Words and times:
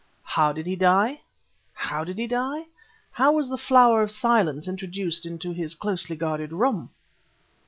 How 0.23 0.51
did 0.51 0.65
he 0.65 0.75
die? 0.75 1.21
How 1.75 2.03
did 2.03 2.17
he 2.17 2.25
die? 2.25 2.65
How 3.11 3.33
was 3.33 3.49
the 3.49 3.55
Flower 3.59 4.01
of 4.01 4.09
Silence 4.09 4.67
introduced 4.67 5.27
into 5.27 5.51
his 5.51 5.75
closely 5.75 6.15
guarded 6.15 6.51
room?" 6.51 6.89